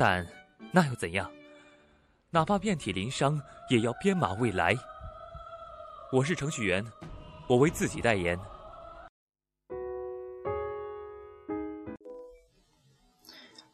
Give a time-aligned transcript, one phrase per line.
[0.00, 0.26] 但
[0.72, 1.30] 那又怎样？
[2.30, 4.74] 哪怕遍体鳞伤，也要编码未来。
[6.10, 6.82] 我是程序员，
[7.46, 8.38] 我为自己代言。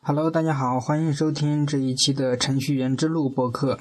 [0.00, 3.78] Hello，大家好，欢迎收听这一期的程序员之路播客。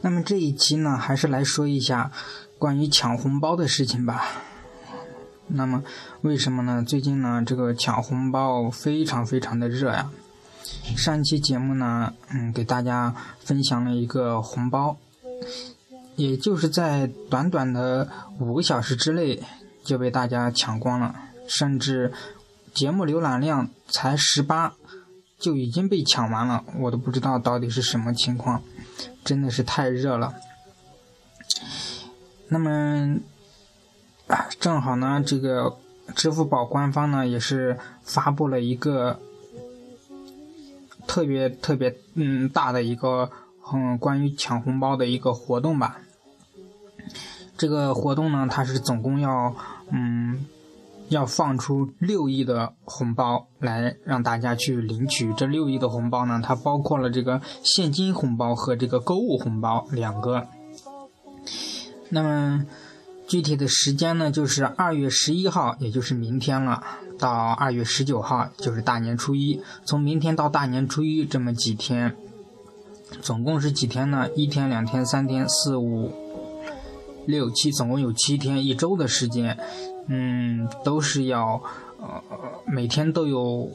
[0.00, 2.10] 那么这一期呢，还是来说一下
[2.58, 4.24] 关于抢红包的事情吧。
[5.46, 5.84] 那么
[6.22, 6.82] 为什么呢？
[6.82, 10.10] 最近呢，这个抢红包非常非常的热呀。
[10.96, 14.96] 上一期节目呢，嗯，给大家分享了一个红包，
[16.16, 19.42] 也就是在短短的五个小时之内
[19.84, 21.14] 就被大家抢光了，
[21.46, 22.12] 甚至
[22.74, 24.74] 节目浏览量才十八。
[25.38, 28.62] 就已经被抢完了，我都不知道到底是什么情况，
[29.22, 30.32] 真的是太热了。
[32.48, 33.18] 那么，
[34.58, 35.76] 正好呢，这个
[36.14, 39.20] 支付宝官方呢也是发布了一个
[41.16, 43.30] 特别特别嗯大的一个
[43.72, 45.98] 嗯关于抢红包的一个活动吧。
[47.56, 49.56] 这个活动呢，它是总共要
[49.90, 50.44] 嗯。
[51.08, 55.32] 要放出六亿的红包来让大家去领取。
[55.34, 60.48] 这六亿的红包呢，它包括了这个现金红包和这个购物红包两个。
[62.08, 62.66] 那么
[63.26, 66.82] 具体的时间呢，就是二月十一号，也就是明天了，
[67.18, 69.60] 到二月十九号，就是大年初一。
[69.84, 72.16] 从明天到大年初一这么几天，
[73.20, 74.28] 总共是几天呢？
[74.36, 76.12] 一天、两天、三天、四五
[77.26, 79.58] 六七，总共有七天，一周的时间。
[80.08, 81.60] 嗯，都是要
[81.98, 82.22] 呃
[82.64, 83.68] 每天都有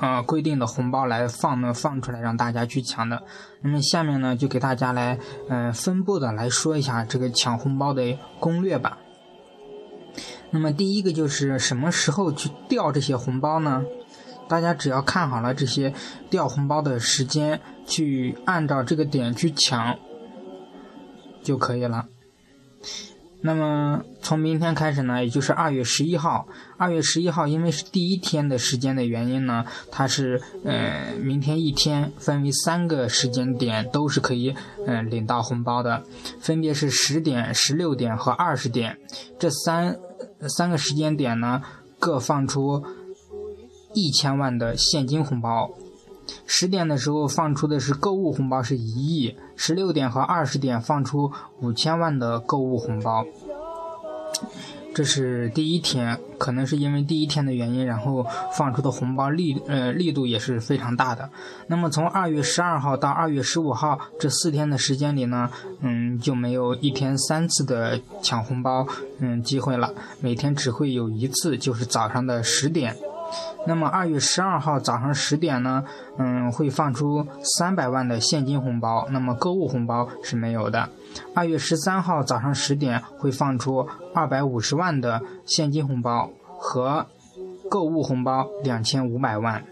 [0.00, 3.22] 呃规定的红包来放呢，放出来让大家去抢的。
[3.62, 5.18] 那么下面呢，就给大家来
[5.48, 8.98] 嗯分布的来说一下这个抢红包的攻略吧。
[10.50, 13.84] 那么第一个就是什么时候去掉这些红包呢？
[14.48, 15.94] 大家只要看好了这些
[16.28, 19.96] 掉红包的时间，去按照这个点去抢
[21.40, 22.06] 就可以了。
[23.42, 26.46] 那么从明天开始呢，也就是二月十一号。
[26.76, 34.54] 二月十一号，因为是第一天的时间的原因呢，它是呃，明天一天分为三个时间点，都是可以
[34.86, 36.02] 嗯领到红包的，
[36.40, 38.98] 分别是十点、十六点和二十点。
[39.38, 39.96] 这三
[40.48, 41.62] 三个时间点呢，
[41.98, 42.84] 各放出
[43.94, 45.70] 一千万的现金红包。
[46.46, 51.30] 十点的时候放出的是购物红包是一亿，十六点和二十点放出
[51.60, 53.24] 五千万的购物红包。
[54.92, 61.30] 这是第一天，可能是因为第一天的原因，然后放出的红包力呃力度也是非常大的。
[61.68, 65.48] 那么从二月十二号到二月十五号这四天的时间里呢，
[65.80, 68.84] 嗯就没有一天三次的抢红包
[69.20, 72.96] 嗯机会了，每天只会有一次，就是早上的十点。
[73.66, 75.84] 那么二月十二号早上十点呢，
[76.16, 80.88] 嗯，会放出三百万的现金红包，那么购物红包是没有的。
[81.34, 87.06] 二月十三号早上十点会放出二百五十万的现金红包和
[87.68, 89.64] 购物红包两千五百万。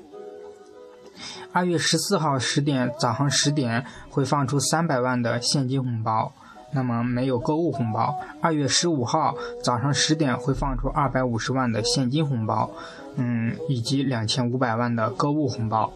[1.53, 6.33] 二月十四号十点早上十点会放出三百万的现金红包，
[6.73, 8.15] 那么没有购物红包。
[8.41, 12.71] 二月十五号早上十点会放出二百五十万的现金红包。
[13.21, 15.93] 嗯，以及两千五百万的购物红包。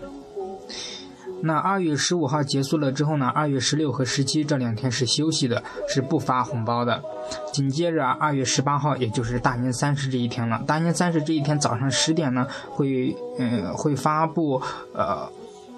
[1.43, 3.29] 那二月十五号结束了之后呢？
[3.29, 7.01] 二月十六和十七这两天是休息的，是不发红包的。
[7.53, 10.65] 紧接着二月十八号，也就是大年三十这一天了。
[10.67, 14.61] 大年三十这一天早上十点呢，会嗯会发布
[14.93, 15.31] 呃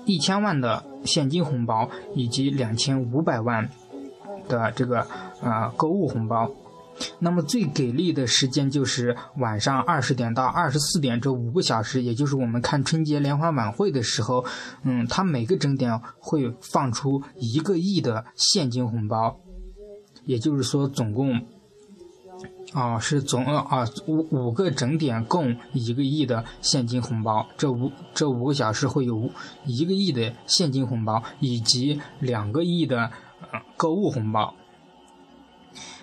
[0.06, 3.68] 一千万的现金红包，以及两千五百万
[4.48, 5.06] 的这个
[5.42, 6.50] 呃购物红包。
[7.18, 14.44] 那么最给力的时间就是晚上二十点到二十四点这五个小时，也就是我们看春节联欢晚会的时候，
[14.84, 19.40] 嗯，它每个整点会放出一个亿的现金红包，
[20.24, 21.44] 也就是说总共，
[22.72, 29.28] 啊是总啊五五个整点共一个亿的现金红包，这五这五个小时会有
[29.66, 33.10] 一个亿的现金红包以及两个亿的
[33.76, 34.54] 购物红包。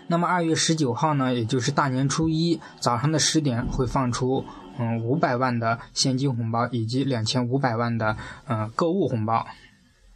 [0.07, 4.45] 那么二月十九号呢，也就是大年初一早上的十点会放出
[4.77, 8.17] 嗯五百万的现金红包以及两千五百万的
[8.47, 9.47] 嗯购物红包。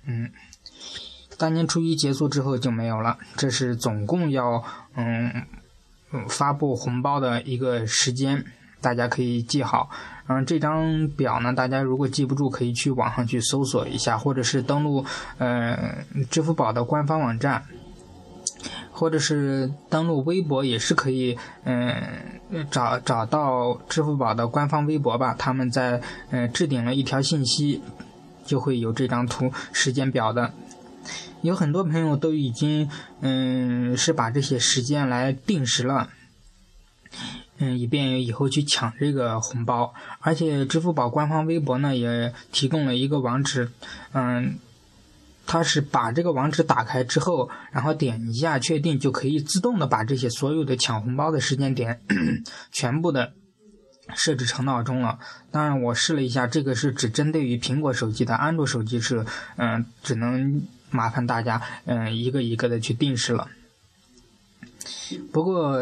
[0.05, 0.31] 嗯，
[1.37, 3.17] 大年初一结束之后就没有了。
[3.37, 4.63] 这是总共要
[4.95, 5.45] 嗯
[6.27, 8.45] 发布红包的一个时间，
[8.81, 9.89] 大家可以记好。
[10.27, 15.05] 嗯，这张表呢，大家如果记不住，可以去网上去搜索一下，或者是登录
[15.37, 15.97] 呃
[16.31, 17.63] 支付宝的官方网站，
[18.91, 21.93] 或者是登录微博也是可以，嗯，
[22.71, 26.01] 找找到支付宝的官方微博吧，他们在
[26.31, 27.81] 嗯置顶了一条信息，
[28.45, 30.53] 就会有这张图时间表的。
[31.41, 32.89] 有很多朋友都已经
[33.21, 36.09] 嗯是把这些时间来定时了。
[37.57, 43.71] 嗯，以便于以后去抢这个红包，而且支付宝官方微博呢也提供了一个网址，
[44.11, 44.59] 嗯，
[45.47, 52.01] 它是把这个网址打开之后，然后点一下确定，就可以自动的把这些所有的抢红包的时间点
[52.73, 53.31] 全部的
[54.15, 55.19] 设置成闹钟了。
[55.49, 59.25] 当然，我试了一下，这个是只针对于苹果手机的，安卓手机是
[59.55, 63.47] 嗯，只能麻烦大家嗯一个一个的去定时了。
[65.31, 65.79] 不过。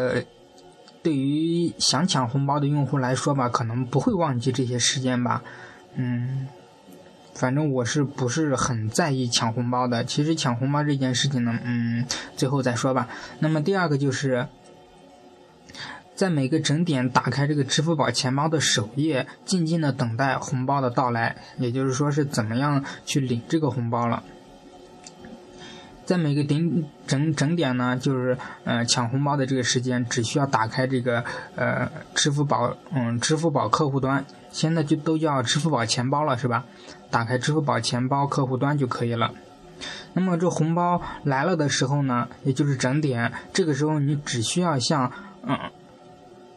[1.04, 5.42] 对于想抢红包的用户来说吧，可能不会忘记这些时间吧。
[5.96, 6.48] 嗯，
[7.34, 10.02] 反正我是不是很在意抢红包的？
[10.02, 12.06] 其实抢红包这件事情呢，嗯，
[12.36, 13.06] 最后再说吧。
[13.40, 14.48] 那么第二个就是，
[16.14, 24.24] 在每个整点打开这个支付宝钱包的首页，静静的等待红包的到来，也就是说是怎么样去领这个红包了。
[26.06, 31.24] 在每个顶整整点呢，就是呃抢红包的这个时间，只需要打开这个
[31.56, 36.66] 呃支付宝，嗯支付宝客户端，现在就都叫支付宝钱包了，是吧？
[37.10, 39.32] 打开支付宝钱包客户端就可以了。
[40.12, 45.10] 那么这红包来了的时候呢，也就是整点，这个时候你只需要像
[45.46, 45.58] 嗯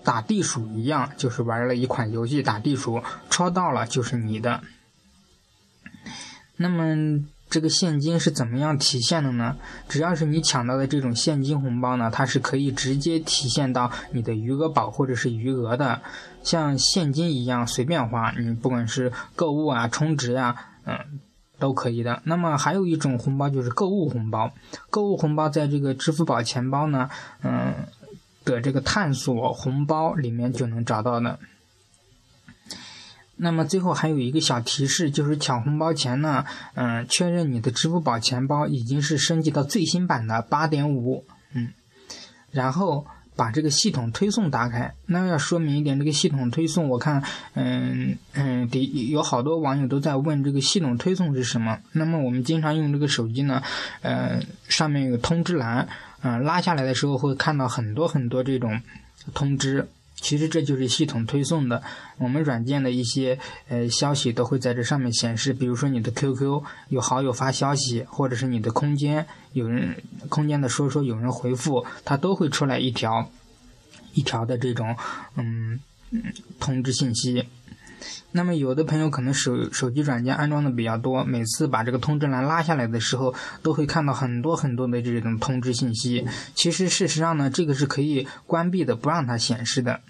[0.03, 4.61] 打地鼠一样，就是玩了一款游戏打地鼠，戳到了就是你的。
[6.57, 7.23] 那么。
[7.49, 9.55] 这个现金是怎么样体现的呢？
[9.87, 16.01] 只要是你抢到的这种现金红包呢，它是可以直接体现到你的余额宝或者是余额的，
[16.43, 20.55] 像现金一样随便花，你不管是购物啊、充值呀，
[20.85, 21.19] 嗯，
[21.57, 22.21] 都可以的。
[22.25, 24.51] 那么还有一种红包就是购物红包，
[24.89, 27.09] 购物红包在这个支付宝钱包呢，
[27.43, 27.73] 嗯
[28.43, 31.39] 的这个探索红包里面就能找到的。
[33.37, 36.43] 那么最后还有一个小提示，就是抢红包前呢，
[36.73, 41.23] 嗯，确认你的支付宝钱包已经是升级到最新版的八点五，
[41.53, 41.69] 嗯，
[42.51, 43.05] 然后
[43.35, 44.91] 把这个系统推送打开。
[45.05, 47.21] 那要说明一点，这个系统推送，我看，
[47.53, 51.77] 嗯嗯，得有好多网友都在问这个系统推送是什么。
[51.91, 53.61] 那么我们经常用这个手机呢，
[54.01, 55.87] 呃，上面有通知栏，
[56.21, 58.81] 嗯，拉下来的时候会看到很多很多这种
[59.35, 59.87] 通知。
[60.19, 61.81] 其实这就是系统推送的，
[62.17, 63.37] 我们软件的一些
[63.69, 65.53] 呃消息都会在这上面显示。
[65.53, 69.95] 比如说你的 QQ 有好友发消息，或者是你的空间有人
[70.27, 73.29] 空间的说说有人回复，它都会出来一条
[74.13, 74.95] 一条的这种
[75.35, 75.79] 嗯
[76.59, 77.45] 通知信息。
[78.31, 86.27] 那么有的朋友可能手手机软件安装的比较多，每次把这个通知栏拉下来的时候，都会看到很多很多的这种通知信息。
[86.53, 90.01] 其实事实上呢，这个是可以关闭的，不让它显示的。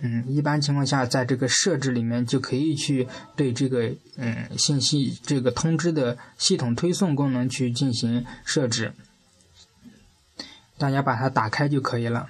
[0.00, 3.06] 嗯，一般情况下，在这个设置里面就可以去
[3.36, 8.92] 对这个嗯信息这个通知的系统推送功能去进行设置。
[10.76, 12.28] 大家把它打开就可以了。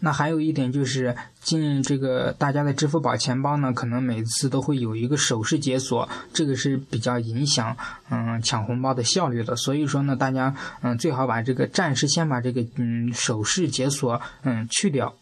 [0.00, 7.76] 那还有一点就是进这个大家的支付宝钱包呢，可能每次都会有一个手势解锁，这个是比较影响
[8.08, 9.56] 嗯抢红包的效率的。
[9.56, 15.14] 所以说呢，大家嗯最好把这个暂时先把这个嗯手势解锁嗯去掉，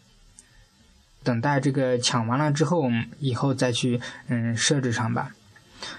[1.23, 5.31] 等待这个抢完了之后，以后再去嗯设置上吧。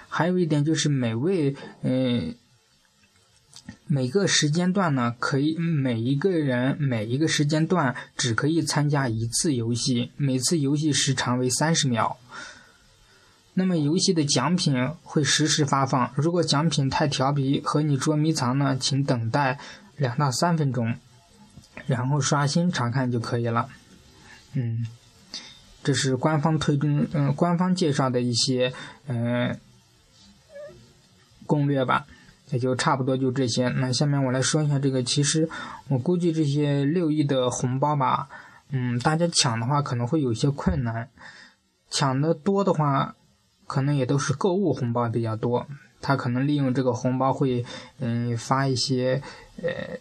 [0.08, 2.36] 还有一点就是每位嗯。
[3.88, 12.18] 每个时间段呢，可以每一个人每一个时间段只可以参加一次游戏，每次游戏时长为三十秒。
[13.54, 19.58] 那么游戏的奖品会实时发放，如果奖品太调皮和你捉迷藏呢，请等待
[19.96, 20.96] 两到三分钟，
[21.88, 23.68] 然后刷新查看就可以了。
[24.54, 24.86] 嗯，
[25.84, 28.74] 这是官方推荐，嗯，官方介绍的一些
[29.08, 29.58] 嗯
[31.48, 32.06] 攻略吧。
[32.50, 33.68] 也就差不多就这些。
[33.70, 35.50] 那下面我来说一下这个，其实
[35.88, 38.30] 我估计这些六亿的红包吧，
[38.72, 41.10] 嗯，大家抢的话可能会有些困难。
[41.90, 43.16] 抢的多的话，
[43.66, 45.66] 可能也都是购物红包比较多。
[46.00, 47.66] 他可能利用这个红包会，
[48.00, 49.22] 嗯，发一些，
[49.64, 49.98] 呃，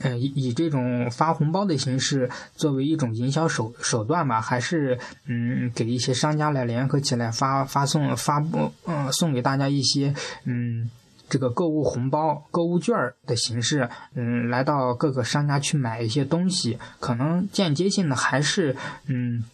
[0.00, 10.12] 呃，以以这种发红包的形式作为一种营销手手段吧，还是嗯，给一些商家来联合起来发发送发布，嗯，送给大家一些
[10.44, 10.90] 嗯，
[11.28, 19.44] 这个购物红包、购物券的形式，嗯，来到各个商家去买一些东西，可能间接性的还是嗯，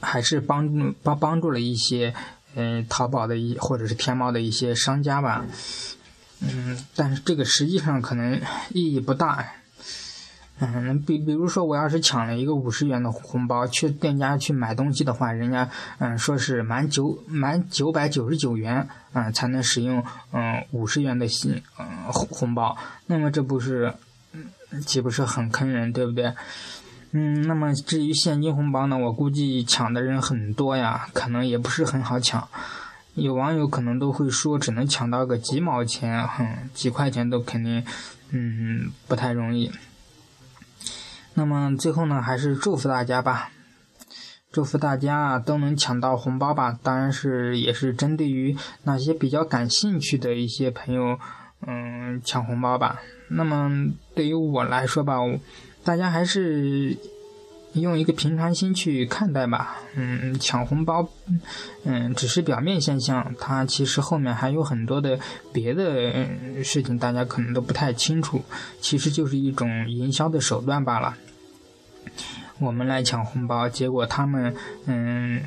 [0.00, 2.14] 还是帮助帮帮助了一些
[2.54, 5.44] 嗯，淘宝的一或者是天猫的一些商家吧。
[6.40, 9.46] 嗯，但是这个实际上可能意义不大。
[10.60, 22.76] 嗯，比比如说，我要是抢了一个五十元的红包，去店家去买东西的话，人家嗯说是满九满九百九十九元，嗯才能使用嗯五十元的新嗯红红包，
[23.06, 23.94] 那么这不是
[24.32, 24.44] 嗯
[24.86, 26.32] 岂不是很坑人，对不对？
[27.10, 32.48] 嗯，那么至于现金红包呢，我估计抢的人很多呀，可能也不是很好抢。
[33.14, 37.84] 有网友可能都会说，只能抢到个几毛钱，哼，几块钱都肯定，
[38.30, 39.70] 嗯，不太容易。
[41.34, 43.50] 那么最后呢，还是祝福大家吧，
[44.50, 46.78] 祝福大家都能抢到红包吧。
[46.82, 51.18] 当然是也是针对于那些比较感兴趣的一些朋友，
[51.66, 53.00] 嗯，抢红包吧。
[53.30, 53.70] 那么
[54.14, 55.18] 对于我来说吧，
[55.84, 56.96] 大家还是。
[57.74, 61.08] 用一个平常心去看待吧，嗯，抢红包，
[61.84, 65.18] 嗯，只是表面现象，它其实后面还有很多的
[65.52, 68.42] 别的事情，大家可能都不太清楚，
[68.80, 71.16] 其实就是一种营销的手段罢了。
[72.60, 74.54] 我们来抢红包，结果他们，
[74.86, 75.42] 嗯，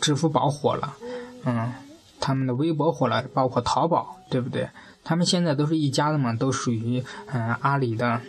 [0.00, 0.96] 支付宝火了，
[1.44, 1.70] 嗯，
[2.18, 4.68] 他们的微博火了，包括淘宝，对不对？
[5.04, 8.20] 他们现在都是一家的嘛，都属于嗯阿里的。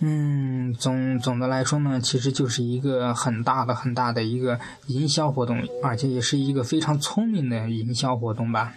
[0.00, 8.74] 嗯，总总的来说呢，其实就是一个很大的、很大的一个营销活动，而且也是一个非常聪明的营销活动吧，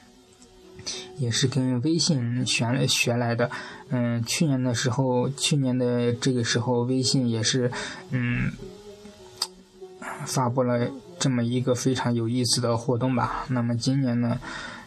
[1.17, 3.51] 也是跟微信学学来的。
[3.89, 7.69] 嗯，去年的时候，去年的这个时候，微信也是
[8.11, 8.53] 嗯
[10.25, 10.88] 发布了
[11.19, 13.45] 这么一个非常有意思的活动吧。
[13.49, 14.39] 那么今年呢，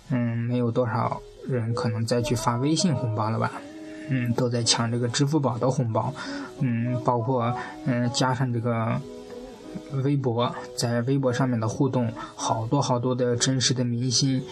[0.09, 3.53] 嗯，没有多少人可能再去发微信红包了吧。
[4.09, 6.13] 嗯，都在抢这个支付宝的红包，
[6.61, 7.55] 嗯，包括
[7.87, 9.01] 嗯加上这个
[10.05, 14.43] 微博，在微博上面的互动，好多好多的真实的明星，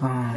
[0.00, 0.34] 嗯，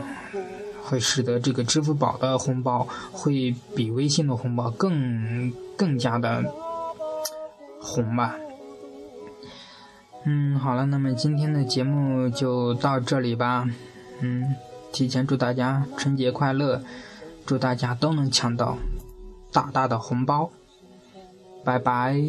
[0.83, 6.43] 会使得这个支付宝的红包会比微信的红包更更加的
[7.81, 8.35] 红吧。
[10.25, 13.65] 嗯，好了，那么今天的节目就到这里吧。
[14.21, 14.53] 嗯，
[14.91, 16.83] 提前祝大家春节快乐。
[17.45, 18.77] 祝大家都能抢到
[19.51, 20.49] 大大的红包，
[21.63, 22.21] 拜拜。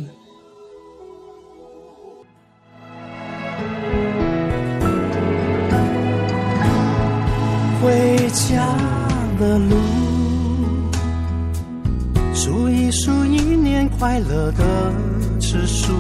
[7.83, 8.77] 回家
[9.39, 9.77] 的路，
[12.35, 14.93] 数一数一年快乐的
[15.41, 15.95] 次数，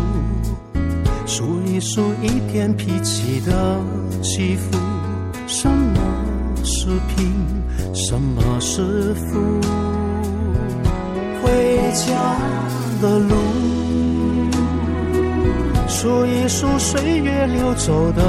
[1.26, 3.81] 数一数一天脾气的
[4.23, 4.79] 起伏，
[5.47, 6.00] 什么
[6.62, 7.33] 是平？
[8.07, 9.61] 什么是福？
[11.42, 11.50] 回
[11.92, 12.16] 家
[13.02, 13.35] 的路，
[15.87, 18.23] 数一数岁月流走的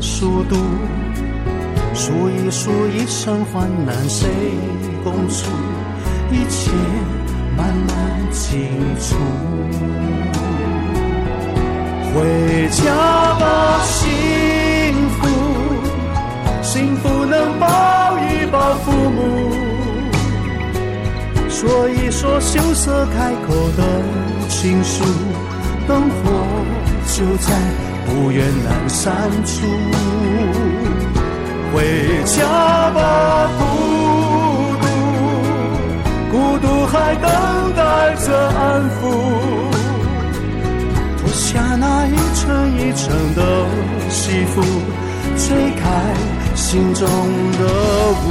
[0.00, 0.56] 速度，
[1.94, 4.28] 数一数一生患难谁
[5.04, 5.50] 共处，
[6.30, 6.70] 一切
[7.54, 8.66] 慢慢清
[8.98, 9.14] 楚。
[12.14, 12.94] 回家
[13.38, 14.08] 吧，幸
[15.10, 15.28] 福，
[16.62, 18.01] 幸福能把
[18.84, 19.20] 父母，
[21.48, 23.80] 说一说羞涩开口的
[24.48, 25.04] 情书，
[25.86, 26.14] 灯火
[27.14, 27.54] 就在
[28.06, 29.66] 不远阑珊处。
[31.72, 33.60] 回家吧，孤
[34.82, 34.84] 独，
[36.32, 37.24] 孤独还等
[37.76, 37.80] 待
[38.16, 38.60] 着安
[38.90, 39.00] 抚，
[41.18, 42.44] 脱下那一层
[42.76, 43.02] 一层
[43.36, 43.40] 的
[44.10, 44.60] 西服，
[45.38, 45.82] 吹开。
[46.54, 47.64] 心中的
[48.12, 48.28] 雾，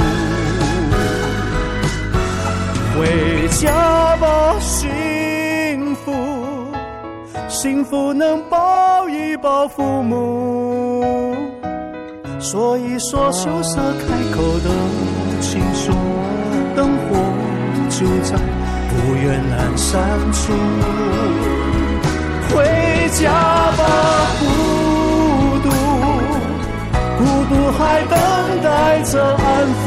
[2.94, 6.12] 回家吧，幸福，
[7.48, 11.34] 幸福能抱一抱父母，
[12.38, 14.68] 说一说羞涩开口的
[15.40, 15.92] 情书，
[16.76, 17.16] 灯火
[17.88, 18.36] 就在
[18.88, 19.98] 不远阑珊
[20.32, 20.52] 处，
[22.54, 22.62] 回
[23.10, 23.80] 家吧。
[24.38, 24.44] 孤
[25.62, 25.70] 独，
[27.18, 28.18] 孤独还等
[28.62, 29.40] 待着安
[29.80, 29.86] 抚，